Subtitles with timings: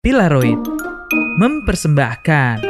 [0.00, 0.56] Pilaroid
[1.36, 2.64] mempersembahkan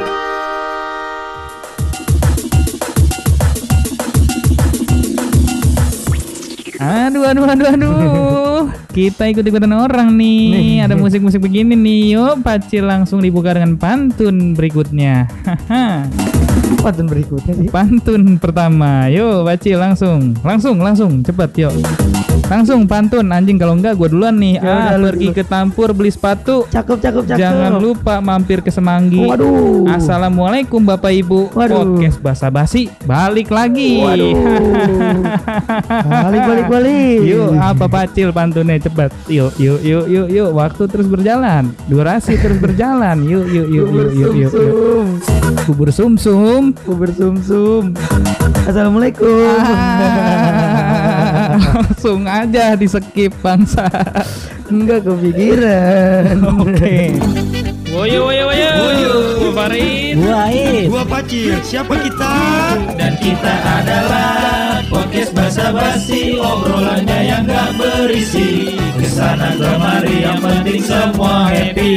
[6.75, 8.80] Aduh, aduh, aduh, aduh.
[8.91, 10.83] Kita ikut-ikutan orang nih.
[10.83, 12.19] Ada musik-musik begini nih.
[12.19, 15.31] Yuk, Pacil langsung dibuka dengan pantun berikutnya.
[16.83, 17.67] Pantun berikutnya sih.
[17.71, 19.07] pantun pertama.
[19.07, 20.35] Yuk, Pacil langsung.
[20.43, 21.23] Langsung, langsung.
[21.23, 21.71] Cepat, yuk.
[22.51, 24.59] Langsung pantun anjing kalau enggak gua duluan nih.
[24.59, 25.37] Ya ah, udah, pergi dulu.
[25.39, 26.67] ke Tampur beli sepatu.
[26.67, 27.39] Cakep, cakep, cakep.
[27.39, 29.23] Jangan lupa mampir ke Semanggi.
[29.23, 29.87] Waduh.
[29.87, 31.55] Assalamualaikum Bapak Ibu.
[31.55, 31.95] Waduh.
[31.95, 34.03] Podcast basa-basi balik lagi.
[34.03, 34.35] Waduh.
[36.27, 37.19] balik, balik, balik.
[37.23, 39.13] Yuk, apa pacil pantunnya cepat.
[39.29, 40.49] Yuk, yuk, yuk, yuk, yuk.
[40.51, 41.71] Waktu terus berjalan.
[41.85, 43.21] Durasi terus berjalan.
[43.23, 44.53] Yuk, yuk, yuk, yuk, yuk, yuk.
[44.53, 45.05] yuk.
[45.69, 46.73] Kubur sumsum.
[46.81, 47.93] Kubur sum-sum.
[48.65, 49.53] Assalamualaikum.
[49.61, 53.85] Ah, langsung aja di skip bangsa.
[54.71, 56.41] Enggak kepikiran.
[56.65, 57.15] Oke.
[57.91, 58.69] Woyo, woyo, woyo.
[58.79, 59.13] Woyo.
[59.51, 60.15] Farid.
[60.15, 60.87] Buain.
[60.87, 62.33] Gua Pacil, siapa kita?
[62.95, 71.51] Dan kita adalah podcast basa-basi obrolannya yang gak berisi ke sana kemari yang penting semua
[71.51, 71.91] happy.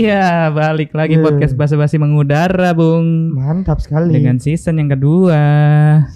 [0.00, 1.24] Iya, balik lagi Yeah.
[1.24, 3.36] podcast basa-basi mengudara, Bung.
[3.36, 4.16] Mantap sekali.
[4.16, 5.40] Dengan season yang kedua.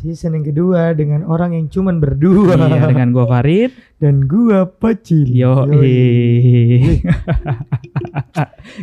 [0.00, 2.56] season yang kedua dengan orang yang cuman berdua.
[2.56, 3.76] Iya, dengan gua Farid.
[3.98, 5.26] Dan gua Pacil.
[5.26, 7.02] Yo, Yoi.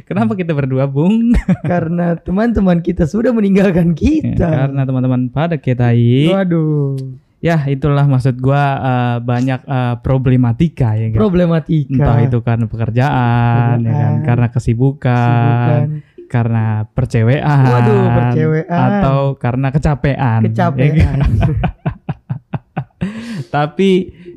[0.03, 1.31] Kenapa kita berdua, Bung?
[1.61, 4.47] Karena teman-teman kita sudah meninggalkan Ya, kita.
[4.47, 6.27] karena teman-teman pada ketai.
[6.27, 6.95] Waduh.
[7.37, 11.15] Ya, itulah maksud gua eh, banyak eh, problematika ya kan.
[11.19, 11.93] Problematika.
[11.93, 15.85] Entah itu karena pekerjaan, ya kan, Pekerjaan, karena kesibukan, Kesibukan.
[16.25, 18.65] karena percewean, Waduh, percewean.
[18.71, 20.17] atau karena kecapean.
[20.17, 20.43] ya kan?
[20.49, 21.17] kecapean.
[23.53, 23.91] Tapi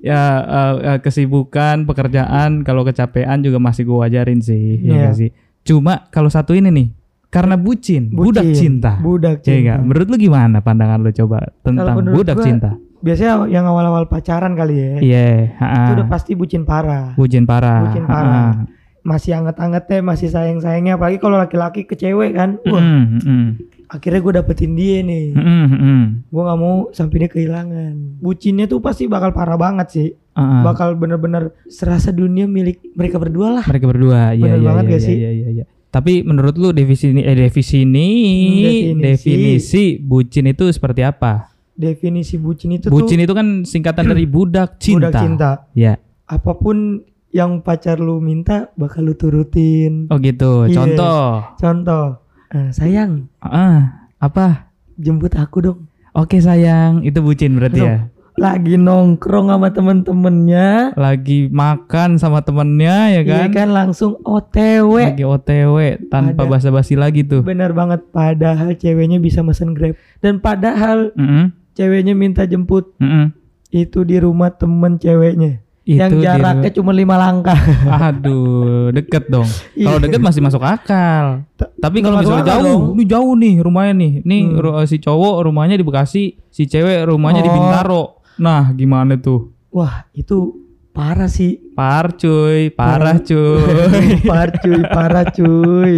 [0.08, 5.10] ya eh, eh, kesibukan, pekerjaan, kalau kecapean juga masih gua wajarin sih, ya Iya.
[5.12, 5.30] sih.
[5.60, 6.88] Cuma kalau satu ini nih,
[7.28, 8.96] karena bucin, budak Bucin, cinta.
[8.98, 9.60] Budak Ya cinta.
[9.60, 9.78] nggak?
[9.84, 12.70] Menurut lu gimana pandangan lu coba tentang budak gua, cinta?
[12.98, 14.92] Biasanya yang awal-awal pacaran kali ya.
[14.98, 17.12] Iya, Itu udah pasti bucin parah.
[17.14, 17.84] bucin parah.
[17.84, 18.64] Bucin parah.
[18.98, 22.58] Masih anget-angetnya, masih sayang-sayangnya apalagi kalau laki-laki ke cewek kan.
[22.66, 23.46] Wah, Mm, mm,
[23.88, 25.32] akhirnya gue dapetin dia nih.
[25.32, 26.04] mm, mm, mm.
[26.26, 27.94] Gue nggak mau sampai dia kehilangan.
[28.18, 30.08] Bucinnya tuh pasti bakal parah banget sih.
[30.32, 30.62] Ha-ha.
[30.62, 33.64] Bakal bener-bener serasa dunia milik mereka berdua lah.
[33.66, 35.16] mereka berdua iya Bener iya banget iya, gak iya, sih?
[35.16, 39.84] iya iya iya tapi menurut lu definisi eh definisi Hmm, definisi, definisi.
[39.98, 45.08] bucin itu seperti apa Definisi bucin itu bucin tuh itu kan singkatan dari budak cinta
[45.08, 45.50] budak cinta.
[45.72, 50.06] ya Apa pun yang pacar lu minta bakal lu turutin.
[50.06, 50.76] oh gitu Iya.
[50.76, 51.20] contoh
[51.56, 52.04] Contoh,
[52.50, 55.78] eh, sayang ah apa jemput aku dong.
[56.12, 57.98] oke sayang itu bucin berarti ya
[58.38, 64.94] Lagi nongkrong sama temen-temennya, lagi makan sama temennya ya iya kan kan langsung OTW.
[65.10, 65.74] lagi OTW
[66.06, 69.98] tanpa basa-basi lagi tuh Bener banget, padahal ceweknya bisa mesen Grab.
[70.22, 73.34] Dan padahal Mm-mm, ceweknya minta jemput mm-mm.
[73.74, 75.58] itu di rumah temen ceweknya.
[75.88, 77.56] Itu yang di jaraknya cuma lima langkah.
[77.88, 79.48] Aduh, deket dong.
[79.74, 80.04] Kalau Iya.
[80.04, 81.48] deket masih masuk akal.
[81.56, 82.82] Ta- Tapi kalau misalnya jauh, dong.
[82.92, 84.12] ini jauh nih rumahnya nih.
[84.20, 84.58] Nih Hmm.
[84.58, 87.54] ru- si cowok rumahnya di Bekasi, si cewek rumahnya di Oh.
[87.54, 88.02] Bintaro.
[88.36, 89.48] Nah, gimana tuh?
[89.70, 90.60] Wah, itu
[90.90, 91.56] parah sih.
[91.72, 93.64] Par cuy, parah cuy.
[94.28, 95.94] parah cuy, parah cuy.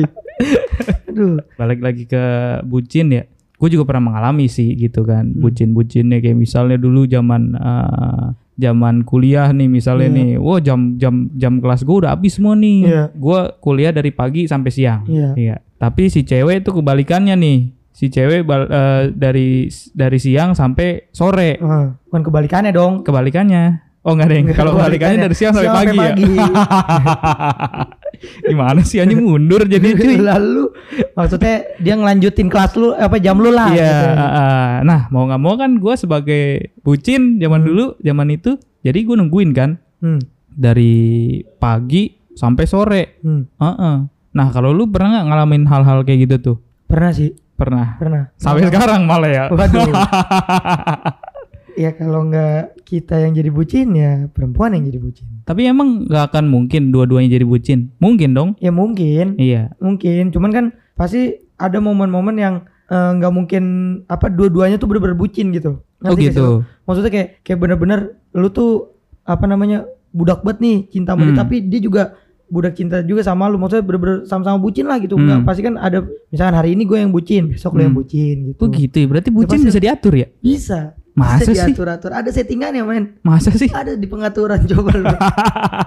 [1.06, 2.22] Aduh, Balik lagi ke
[2.62, 3.24] bucin ya.
[3.58, 5.28] Gue juga pernah mengalami sih gitu kan.
[5.28, 5.40] Hmm.
[5.42, 8.24] Bucin-bucinnya kayak misalnya dulu zaman eh,
[8.60, 10.16] zaman kuliah nih misalnya Iya.
[10.20, 10.30] nih.
[10.36, 12.78] Wah, jam jam jam kelas gue udah habis semua nih.
[12.84, 13.04] Iya.
[13.10, 15.08] Gue kuliah dari pagi sampai siang.
[15.08, 15.32] Iya.
[15.32, 15.56] Iya.
[15.74, 17.58] Tapi si cewek itu kebalikannya nih.
[17.90, 21.56] Si cewek bal- eh, dari dari siang sampai sore.
[21.58, 23.00] Ah, bukan kebalikannya dong.
[23.00, 23.88] Kebalikannya.
[24.00, 24.40] Oh enggak deh.
[24.52, 26.12] Kalau kebalikannya dari siang sampai pagi, ya.
[28.42, 30.16] Gimana sih anjing mundur jadi cuy.
[30.16, 30.70] Lalu
[31.12, 33.70] maksudnya dia ngelanjutin kelas lu apa jam lu lah.
[33.70, 34.06] Iya, gitu.
[34.10, 36.42] uh, uh, nah mau nggak mau kan gue sebagai
[36.80, 40.16] bucin zaman dulu, zaman itu, jadi gue nungguin kan Hmm.
[40.48, 40.96] dari
[41.56, 43.02] pagi sampai sore.
[43.20, 43.42] hmm.
[43.54, 43.96] Uh-uh.
[44.30, 46.56] Nah kalau lu pernah nggak ngalamin hal-hal kayak gitu tuh?
[46.86, 48.00] Pernah sih, Pernah.
[48.00, 48.22] pernah.
[48.34, 49.44] Sampai sekarang malah ya.
[49.48, 49.92] Waduh.
[51.74, 55.26] ya kalau nggak kita yang jadi bucin ya perempuan yang jadi bucin.
[55.42, 57.90] Tapi emang nggak akan mungkin dua-duanya jadi bucin?
[57.98, 58.50] Mungkin dong.
[58.58, 59.74] Ya mungkin, Iya.
[59.76, 60.30] mungkin.
[60.30, 60.64] Cuman kan
[60.94, 62.54] pasti ada momen-momen yang
[62.86, 63.62] eh, nggak mungkin
[64.04, 65.78] apa dua-duanya tuh bener-bener bucin gitu.
[66.00, 66.42] Oh Ngerti gak sih gitu.
[66.42, 66.56] lu?
[66.84, 68.00] Maksudnya kayak kayak bener-bener
[68.32, 68.70] lu tuh
[69.22, 71.38] apa namanya budak banget nih cinta sama dia, Hmm.
[71.38, 72.02] tapi dia juga
[72.46, 73.62] budak cinta juga sama lu.
[73.62, 75.14] Maksudnya bener-bener sama-sama bucin lah gitu.
[75.14, 75.22] Hmm.
[75.22, 78.02] Nggak, pasti kan ada misalkan hari ini gue yang bucin, besok lu yang Hmm.
[78.02, 78.58] bucin gitu.
[78.58, 79.06] Oh gitu ya.
[79.06, 80.26] Berarti bucin pasti- bisa diatur ya?
[80.42, 80.80] Bisa.
[81.14, 81.74] Masa bisa sih?
[81.74, 82.10] diatur-atur.
[82.14, 83.04] Ada settingannya men.
[83.26, 83.66] Masa sih?
[83.70, 85.06] Ada di pengaturan coba lu.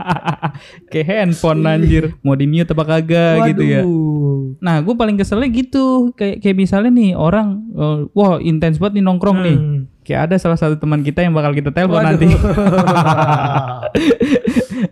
[0.92, 2.04] Kayak handphone anjir.
[2.22, 3.82] Mau di mute apa kagak gitu ya.
[3.84, 4.60] Waduh.
[4.60, 6.12] Nah, gue paling keselnya gitu.
[6.14, 9.58] Kayak kayak misalnya nih orang, eh, wah intens banget nih nongkrong nih.
[10.04, 12.28] Kayak ada salah satu teman kita yang bakal kita telepon nanti.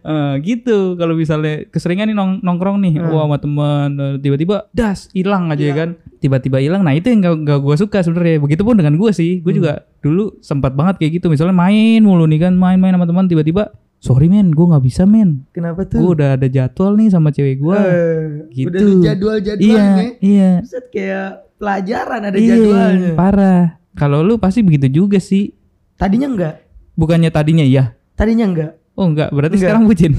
[0.01, 0.95] Eh, gitu.
[0.95, 3.11] Kalau misalnya keseringan nih nong- nongkrong nih, Hmm.
[3.11, 5.67] wah sama teman eh, tiba-tiba das hilang aja Iya.
[5.67, 5.89] ya kan.
[6.17, 6.81] Tiba-tiba hilang.
[6.81, 8.37] Nah, itu yang gak, gak gue suka sebenarnya.
[8.39, 9.39] Begitupun dengan gue sih.
[9.39, 9.59] Gue Hmm.
[9.59, 11.27] juga dulu sempat banget kayak gitu.
[11.27, 15.45] Misalnya main mulu nih kan, main-main sama teman tiba-tiba Sorry men, gue nggak bisa men.
[15.51, 16.17] Kenapa Gue tuh?
[16.17, 17.77] udah ada jadwal nih sama cewek gue.
[17.77, 18.21] Eh,
[18.51, 18.73] gitu.
[18.73, 19.93] Udah ada jadwal-jadwalnya.
[20.17, 20.51] iya, iya.
[20.57, 23.11] Buset kayak pelajaran ada Iya, jadwalnya.
[23.13, 23.65] Parah.
[23.93, 25.51] Kalau lu pasti begitu juga sih.
[25.95, 26.55] Tadinya enggak.
[26.95, 27.93] Bukannya tadinya iya.
[28.15, 28.71] Tadinya enggak.
[28.93, 29.67] Oh enggak, berarti Enggak.
[29.67, 30.13] sekarang bucin.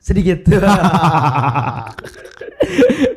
[0.00, 0.44] Sedikit.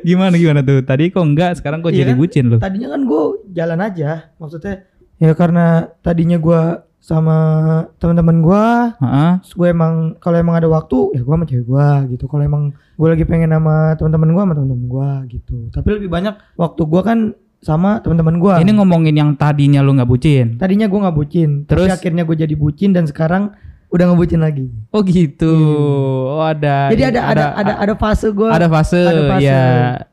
[0.06, 0.80] gimana gimana tuh?
[0.82, 2.18] Tadi kok enggak, sekarang kok Iya jadi kan?
[2.20, 2.56] bucin lu?
[2.58, 3.22] tadinya kan gue
[3.52, 4.10] jalan aja.
[4.36, 4.74] Maksudnya
[5.18, 5.66] ya karena
[6.00, 6.60] tadinya gue
[6.98, 7.36] sama
[7.96, 8.64] teman-teman gue
[9.00, 9.32] Heeh.
[9.40, 13.08] gue emang kalau emang ada waktu ya gue sama cewek gue gitu kalau emang gue
[13.08, 17.18] lagi pengen sama teman-teman gue sama teman-teman gue gitu tapi lebih banyak waktu gue kan
[17.58, 20.46] sama teman-teman gue Ini ngomongin yang tadinya lu nggak bucin.
[20.56, 21.86] tadinya gue nggak bucin Terus?
[21.86, 23.50] tapi akhirnya gue jadi bucin dan sekarang
[23.88, 25.52] udah ngebucin lagi Oh gitu.
[26.28, 26.88] Oh ada.
[26.88, 26.92] Hmm.
[26.92, 29.44] jadi ada ada ada ada fase gue ada fase, ada fase.
[29.44, 29.62] ya.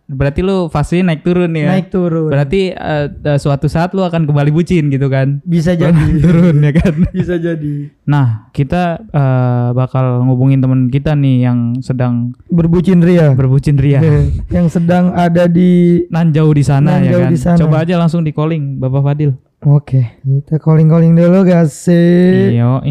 [0.06, 1.72] Berarti lu fase naik turun ya.
[1.74, 3.06] naik turun Berarti eh,
[3.36, 5.40] suatu saat lu akan kembali bucin gitu kan?
[5.44, 5.92] bisa jadi
[6.24, 6.94] turun ya kan?
[7.18, 13.76] bisa jadi Nah, kita eh, bakal ngubungin teman kita nih yang sedang berbucin ria berbucin
[13.76, 14.00] ria.
[14.56, 17.32] yang sedang ada di Nanjau di sana Nanjau ya kan.
[17.34, 17.58] di sana.
[17.60, 19.36] Coba aja langsung di calling Bapak Fadil.
[19.66, 22.54] Oke, kita calling calling dulu gak sih?
[22.54, 22.86] Yo,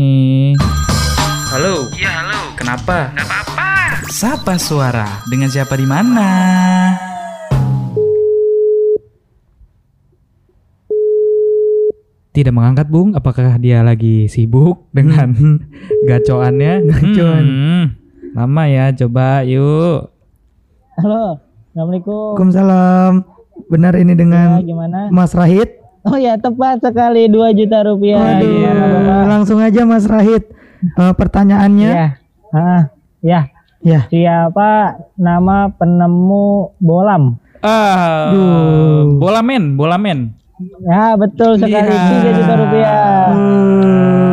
[1.55, 1.87] Halo.
[1.94, 2.41] Iya, halo.
[2.59, 3.15] Kenapa?
[3.15, 3.71] Gak apa-apa.
[4.11, 5.23] Sapa suara?
[5.31, 6.26] Dengan siapa di mana?
[12.35, 13.15] Tidak mengangkat, Bung.
[13.15, 15.31] Apakah dia lagi sibuk dengan
[16.11, 16.91] gacoannya?
[16.91, 17.44] Gacoan.
[17.47, 17.85] Hmm,
[18.35, 20.11] Lama ya, coba yuk.
[20.99, 21.38] Halo,
[21.71, 22.35] assalamualaikum.
[22.35, 23.12] Waalaikumsalam.
[23.71, 25.06] Benar ini Ya, dengan gimana?
[25.15, 25.83] Mas Rahid?
[26.04, 28.20] Oh ya, tepat sekali 2 juta rupiah.
[28.20, 29.22] Waduh, Iya, Bapak.
[29.26, 30.44] langsung aja Mas Rahid.
[30.84, 31.90] Eh, pertanyaannya?
[31.90, 32.08] Ya.
[32.50, 32.82] Ah,
[33.18, 33.40] ya.
[33.80, 34.00] Ya.
[34.06, 34.70] Siapa
[35.14, 36.46] nama penemu
[36.78, 37.36] bolam?
[37.58, 39.16] Ah, Duh.
[39.16, 40.36] bola men, bola men.
[40.82, 42.08] Ya, betul sekali Iya.
[42.22, 43.00] 3 juta rupiah.
[43.26, 44.24] Uh,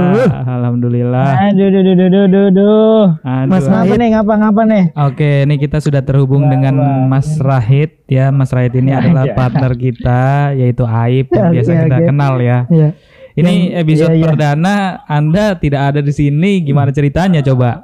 [0.72, 1.52] Alhamdulillah.
[1.52, 3.04] Aduh, duh, duh, duh, duh, duh, duh.
[3.20, 3.52] Aduh.
[3.52, 4.00] Mas Ngapa Rahid.
[4.00, 4.84] nih, ngapa, ngapa nih?
[4.96, 8.32] Oke, ini kita sudah terhubung dengan Mas Rahid ya.
[8.32, 9.36] Mas Rahid ini adalah Ya.
[9.36, 10.22] partner kita
[10.56, 12.64] yaitu Aib yang Oke, biasa kita kenal ya.
[12.72, 12.96] ya.
[13.32, 14.26] Ini episode iya, iya.
[14.26, 14.76] perdana
[15.06, 16.64] Anda tidak ada di sini.
[16.64, 17.84] Gimana ceritanya coba?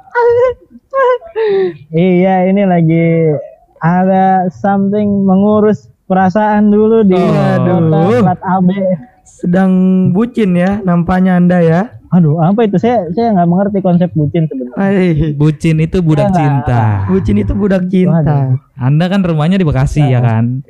[1.88, 3.30] Iya, ini lagi
[3.78, 7.30] ada something mengurus perasaan dulu di Oh.
[7.62, 8.68] kota plat AB.
[9.22, 9.72] Sedang
[10.10, 11.80] bucin ya nampaknya Anda ya.
[12.08, 12.80] Aduh, apa itu?
[12.80, 15.36] Saya saya nggak mengerti konsep bucin sebenarnya.
[15.36, 16.40] Bucin itu budak Enggak.
[16.40, 16.80] cinta.
[17.04, 18.56] bucin itu budak cinta.
[18.74, 20.64] Anda kan rumahnya di Bekasi ya kan?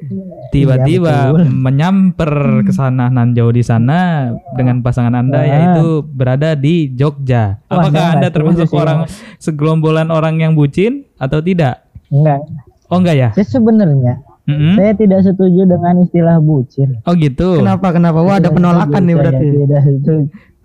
[0.49, 2.33] Tiba-tiba Iya, menyamper
[2.65, 5.47] ke sana nan jauh di sana dengan pasangan Anda Wah.
[5.47, 7.63] yaitu berada di Jogja.
[7.69, 8.99] Wah, Apakah saya Anda termasuk orang
[9.37, 11.87] segelombolan orang yang bucin atau tidak?
[12.09, 12.43] Enggak.
[12.89, 13.29] Oh enggak ya?
[13.37, 14.81] Saya sebenarnya Mm-mm.
[14.81, 16.97] saya tidak setuju dengan istilah bucin.
[17.05, 17.61] Oh gitu.
[17.61, 18.25] Kenapa kenapa?
[18.25, 19.47] Wah ada penolakan setuju nih saya, berarti.
[19.53, 20.15] Tidak setuju.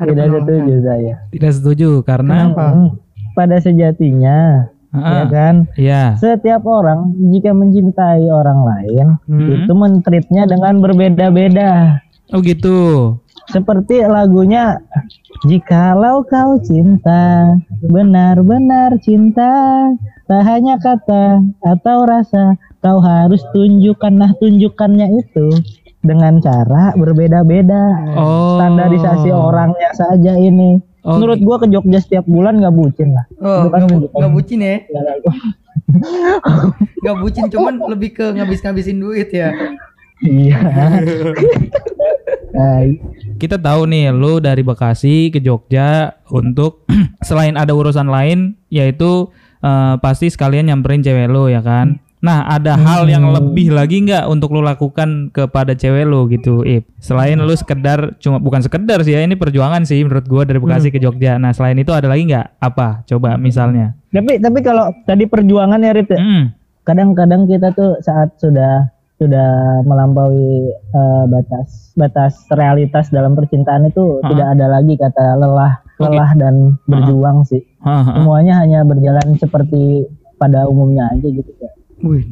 [0.04, 0.44] Ada tidak penolakan.
[0.46, 1.14] setuju saya.
[1.30, 2.66] Tidak setuju karena Kenapa?
[2.70, 2.90] Hmm,
[3.34, 4.38] Pada sejatinya,
[4.94, 6.14] ya Ah, kan, ya.
[6.16, 9.50] setiap orang jika mencintai orang lain Hmm.
[9.58, 11.98] itu mentreatnya dengan berbeda-beda.
[12.30, 13.18] Oh gitu.
[13.50, 14.80] Seperti lagunya
[15.44, 17.52] Jikalau kau cinta,
[17.84, 19.52] benar-benar cinta,
[20.24, 25.48] tak hanya kata atau rasa, kau harus tunjukkan nah tunjukkannya itu
[26.04, 28.14] dengan cara berbeda-beda.
[28.14, 28.60] Oh.
[28.60, 30.78] Standarisasi orangnya saja ini.
[31.04, 33.26] Oh, Menurut gua ke Jogja setiap bulan nggak bucin lah.
[33.40, 34.20] Oh, kan nggak bu- tunjukkan.
[34.20, 34.76] nggak bucin ya?
[34.84, 35.16] Ya, lah.
[37.04, 39.52] Nggak bucin, cuman lebih ke ngabis-ngabisin duit ya.
[40.24, 40.58] Iya.
[42.54, 42.80] Nah,
[43.36, 46.88] Kita tahu nih lu dari Bekasi ke Jogja untuk
[47.28, 49.28] selain ada urusan lain yaitu
[49.60, 52.00] eh, pasti sekalian nyamperin cewek lu ya kan.
[52.24, 56.88] Nah, ada hal yang lebih lagi nggak untuk lu lakukan kepada cewek lu gitu, Ip?
[56.98, 60.88] Selain lu sekedar cuma bukan sekedar sih ya, ini perjuangan sih menurut gua dari Bekasi
[60.88, 61.36] ke Jogja.
[61.36, 62.64] Nah, selain itu ada lagi nggak?
[62.64, 63.04] Apa?
[63.04, 64.00] Coba misalnya.
[64.08, 66.56] tapi tapi kalau tadi perjuangan ya Rit, Hmm.
[66.82, 69.50] kadang-kadang kita tuh saat sudah sudah
[69.84, 74.30] melampaui eh, batas batas realitas dalam percintaan itu Ha-ha.
[74.30, 76.10] tidak ada lagi kata lelah Oke.
[76.10, 78.18] lelah dan berjuang sih Haha.
[78.18, 81.72] semuanya hanya berjalan seperti pada umumnya aja gitu ya.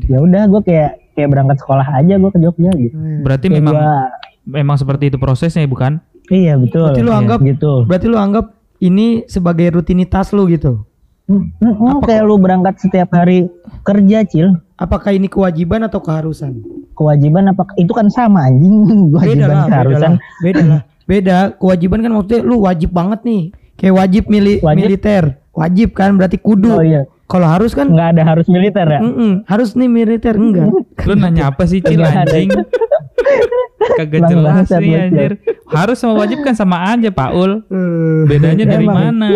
[0.04, 3.74] Ya udah gue kayak kayak berangkat sekolah aja gue ke Jogja gitu Berarti Kayak memang
[3.74, 4.12] gua-
[4.44, 6.00] memang seperti itu prosesnya bukan?
[6.28, 8.46] iya betul Berarti lu Iya, anggap- gitu Berarti lu anggap
[8.80, 10.82] ini sebagai rutinitas lu gitu.
[11.24, 13.46] Hmm, hmm, kayak lu berangkat setiap hari
[13.82, 14.48] kerja, Cil.
[14.74, 16.66] Apakah ini kewajiban atau keharusan?
[16.92, 18.74] Kewajiban apa itu kan sama anjing.
[19.14, 20.12] Beda Kewajiban lah, beda keharusan.
[20.12, 20.82] lah, beda lah.
[21.04, 23.42] Beda, kewajiban kan maksudnya lu wajib banget nih.
[23.82, 24.78] Kayak wajib mili Wajib?
[24.78, 25.24] militer.
[25.52, 26.70] Wajib kan berarti kudu.
[26.72, 27.10] Oh iya.
[27.26, 29.00] Kalau harus kan Nggak ada harus militer ya?
[29.00, 30.70] mm-mm, harus nih militer enggak.
[31.08, 32.52] Lu nanya apa sih Cil anjing?
[33.98, 34.94] Kagak jelas Cil.
[34.94, 35.32] anjir.
[35.66, 37.66] Harus sama wajib kan sama aja Paul.
[37.66, 39.18] Eh, Bedanya dari Emang.
[39.18, 39.30] mana?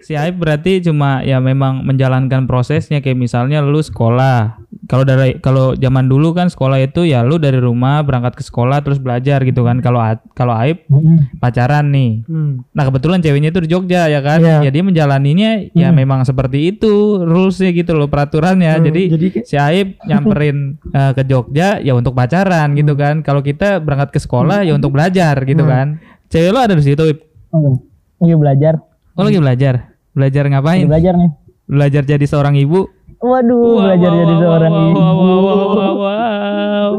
[0.00, 4.61] Si Aib berarti cuma ya memang menjalankan prosesnya kayak misalnya lu sekolah.
[4.82, 8.80] Kalau dari kalau zaman dulu kan sekolah itu ya lu dari rumah berangkat ke sekolah
[8.80, 9.78] terus belajar gitu kan.
[9.78, 11.38] Kalau kalau Aib Mm-mm.
[11.38, 12.22] pacaran nih.
[12.22, 12.66] hmm.
[12.68, 14.38] Nah kebetulan ceweknya itu di Jogja ya kan.
[14.38, 14.58] Iya.
[14.60, 15.96] Ya dia menjalaninya ya Hmm.
[15.96, 18.74] memang seperti itu rulesnya gitu loh peraturannya.
[18.74, 23.22] Hmm, Jadi, jadi si Aib nyamperin eh, ke Jogja ya untuk pacaran gitu kan.
[23.22, 25.70] Kalau kita berangkat ke sekolah ya untuk belajar gitu Hmm.
[25.70, 25.86] kan.
[26.26, 27.02] Cewek lo ada di situ.
[27.04, 27.18] Ib?
[27.50, 27.78] Oh,
[28.18, 28.74] Lagi belajar.
[29.12, 29.74] Oh lagi belajar.
[30.10, 30.84] Belajar Lagi ngapain?
[30.84, 31.30] belajar nih.
[31.62, 32.90] Belajar jadi seorang ibu.
[33.22, 34.98] Waduh, belajar Wow, jadi wow, seorang wow, ibu.
[34.98, 35.38] wow, wow,
[35.70, 36.90] wow, wow.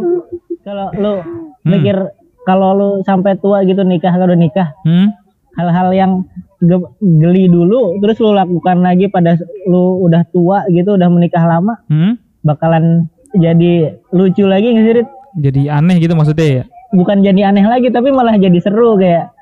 [0.63, 1.13] Kalau lu
[1.63, 1.69] Hmm.
[1.69, 1.97] mikir
[2.43, 5.11] kalau lu sampai tua gitu nikah kalau nikah, Hmm?
[5.53, 6.11] hal-hal yang
[6.59, 11.79] ge- geli dulu terus lu lakukan lagi pada lu udah tua gitu, udah menikah lama,
[11.85, 12.15] Hmm?
[12.41, 15.09] bakalan jadi lucu lagi nggak sih, Rit?
[15.35, 16.63] Jadi aneh gitu maksudnya ya?
[16.91, 19.33] Bukan jadi aneh lagi tapi malah jadi seru kayak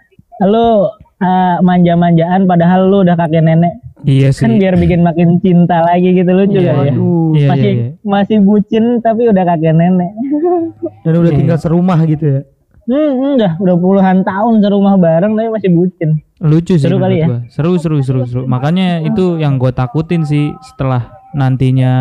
[0.42, 0.88] lu
[1.20, 3.78] uh, manja-manjaan padahal lu udah kakek nenek.
[4.01, 4.43] Iya sih.
[4.43, 6.91] Kan biar bikin makin cinta lagi gitu lucu Iya, kan ya.
[6.91, 7.29] Waduh.
[7.31, 7.89] Iya, masih iya, iya.
[8.01, 10.12] masih bucin tapi udah kakek nenek.
[11.05, 11.38] Dan udah Iya.
[11.38, 12.41] tinggal serumah gitu ya.
[12.81, 16.10] Hmm, udah udah puluhan tahun serumah bareng tapi masih bucin.
[16.41, 17.27] Lucu sih Seru kali ya?
[17.29, 17.39] gua.
[17.48, 18.41] Seru seru seru seru.
[18.46, 21.93] Makanya itu yang gue takutin sih setelah nantinya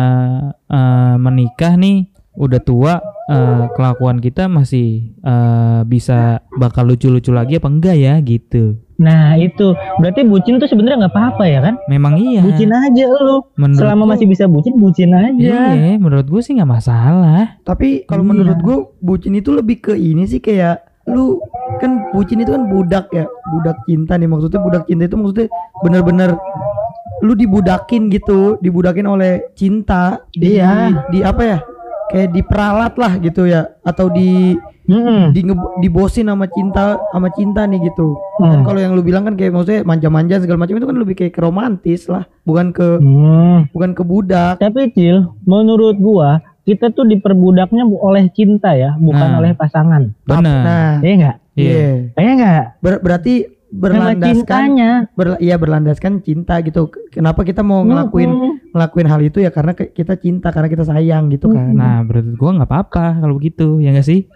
[0.65, 2.93] eh, menikah nih udah tua
[3.27, 8.81] eh, kelakuan kita masih eh, bisa bakal lucu-lucu lagi apa enggak ya gitu.
[9.01, 11.75] Nah itu berarti bucin tuh sebenarnya nggak apa-apa ya kan?
[11.87, 12.39] Memang iya.
[12.39, 13.41] Bucin aja lu.
[13.55, 15.73] Menurut Selama gua- masih bisa bucin, bucin aja.
[15.73, 17.57] Iya, menurut gue sih nggak masalah.
[17.61, 18.29] Tapi kalau Iya.
[18.29, 21.41] menurut gue bucin itu lebih ke ini sih kayak lu
[21.77, 25.47] kan bucin itu kan budak ya, budak cinta nih maksudnya budak cinta itu maksudnya
[25.81, 26.37] bener-bener
[27.19, 30.21] lu dibudakin gitu, dibudakin oleh cinta.
[30.31, 31.05] Di, Iya.
[31.09, 31.57] Di apa ya?
[32.07, 34.53] Kayak diperalat lah gitu ya atau di
[34.91, 35.31] Mm-mm.
[35.31, 35.41] di
[35.79, 38.19] dibosin sama cinta sama cinta nih gitu.
[38.35, 38.63] Kan Hmm.
[38.63, 41.39] kalau yang lu bilang kan kayak maksudnya manja-manja segala macam itu kan lebih kayak ke
[41.39, 43.71] romantis lah, bukan ke Hmm.
[43.71, 44.59] bukan ke budak.
[44.59, 49.37] Tapi Cil, menurut gua kita tuh diperbudaknya bu- oleh cinta ya, bukan Nah.
[49.39, 50.11] oleh pasangan.
[50.21, 50.61] Benar.
[50.61, 51.37] Nah, Iya enggak?
[51.51, 51.87] Iya.
[52.13, 52.63] Iya enggak?
[52.79, 53.33] Ber- berarti
[53.71, 54.91] berlandaskan cintanya.
[55.15, 56.91] ber, iya berlandaskan cinta gitu.
[57.09, 58.53] Kenapa kita mau ngelakuin Mm-mm.
[58.75, 61.71] ngelakuin hal itu ya karena kita cinta karena kita sayang gitu kan.
[61.71, 64.27] Nah, menurut gue nggak apa-apa kalau begitu, ya nggak sih?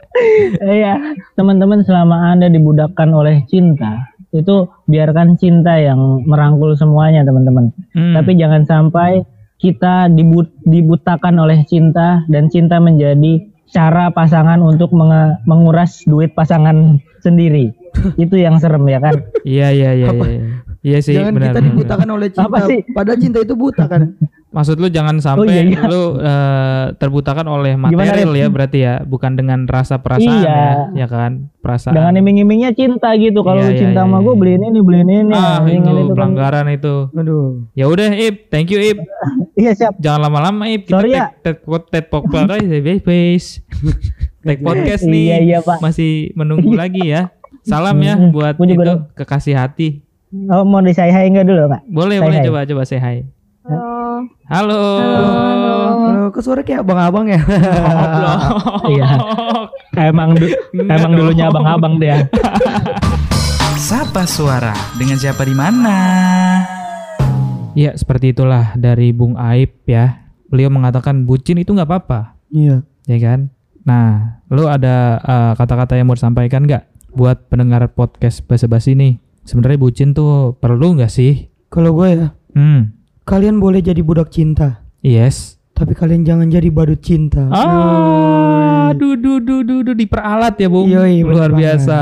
[0.63, 1.00] Iya,
[1.36, 7.72] teman-teman selama Anda dibudakkan oleh cinta, itu biarkan cinta yang merangkul semuanya, teman-teman.
[7.92, 8.15] Hmm.
[8.15, 9.24] Tapi jangan sampai
[9.60, 17.00] kita dibut dibutakan oleh cinta dan cinta menjadi cara pasangan untuk menge- menguras duit pasangan
[17.24, 17.74] sendiri.
[18.24, 19.16] itu yang serem ya kan?
[19.44, 20.42] Iya iya iya iya.
[20.86, 21.46] Iya sih Jangan benar.
[21.50, 22.46] kita benar, dibutakan oleh cinta.
[22.46, 22.80] Apa sih?
[22.94, 24.02] Padahal cinta itu buta kan.
[24.14, 24.30] benar.
[24.56, 25.84] Maksud lu jangan sampai iya, iya.
[25.84, 28.40] lu eh, terbutakan oleh Gimana, material Rip?
[28.40, 30.56] ya berarti ya, bukan dengan rasa perasaan Iya.
[30.96, 31.52] ya, ya kan?
[31.60, 31.92] Perasaan.
[31.92, 33.44] Dengan iming-imingnya cinta gitu.
[33.44, 34.25] Kalau Iya, iya, cinta iya, sama iya.
[34.32, 35.36] gue beliin ini, beliin ini.
[35.36, 36.16] ah itu ini tuh kan.
[36.16, 36.96] pelanggaran itu.
[37.12, 37.68] Aduh.
[37.75, 39.04] Ya udah Ip, thank you Ip.
[39.60, 39.94] Iya siap.
[40.00, 40.88] Jangan lama-lama Ip.
[40.88, 41.36] Kita Sorry ya.
[41.44, 43.48] tag podcast aja base base.
[44.40, 45.25] Tag podcast nih.
[45.36, 45.84] Iya iya pak.
[45.84, 47.28] Masih menunggu lagi ya.
[47.65, 49.00] Salam ya Hmm, buat gua juga itu dong.
[49.15, 50.05] kekasih hati.
[50.48, 51.81] Oh, mau di say hi enggak dulu pak?
[51.88, 52.45] Boleh Say boleh hi.
[52.45, 53.17] coba coba say hi.
[53.63, 53.81] Halo.
[54.45, 54.81] Halo.
[55.98, 57.41] Halo, kok suara kayak abang-abang ya?
[58.93, 59.07] Iya.
[59.98, 62.29] Emang du- emang dulunya abang-abang dia.
[63.81, 65.98] Sapa suara dengan siapa di mana?
[67.74, 70.22] Ya seperti itulah dari Bung Aib ya.
[70.45, 72.86] Beliau mengatakan bucin itu nggak apa-apa, Iya.
[73.03, 73.50] ya kan?
[73.81, 74.10] Nah,
[74.48, 79.17] lu ada eh, kata-kata yang mau disampaikan nggak buat pendengar podcast basa-basi nih?
[79.41, 81.48] Sebenarnya bucin tuh perlu nggak sih?
[81.67, 85.60] Kalau gue ya, Hmm, kalian boleh jadi budak cinta, yes.
[85.72, 87.51] tapi kalian jangan jadi badut cinta.
[87.51, 90.88] Ah, du du du du du diperalat ya, Bung.
[90.88, 91.75] Yoi, Luar banget.
[91.84, 92.00] biasa.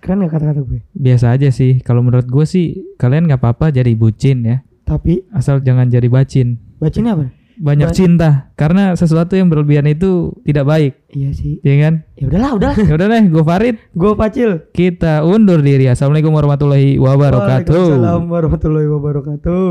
[0.00, 0.80] Keren gak kata-kata gue?
[0.90, 1.80] Biasa aja sih.
[1.80, 2.66] Kalau menurut gue sih
[2.96, 4.64] kalian nggak apa-apa jadi bucin ya.
[4.82, 6.56] Tapi Asal jangan jadi bacin.
[6.78, 7.26] bacanya apa?
[7.56, 11.60] Banyak Ba- cinta karena sesuatu yang berlebihan itu tidak baik, Iya sih.
[11.60, 12.04] ya kan?
[12.14, 12.76] Ya udahlah, udahlah.
[12.88, 13.76] Ya udah deh, gue Farid.
[13.90, 14.50] gue Pacil.
[14.70, 15.88] Kita undur diri.
[15.88, 17.72] Assalamualaikum warahmatullahi wabarakatuh.
[17.72, 19.66] Waalaikumsalam warahmatullahi wabarakatuh.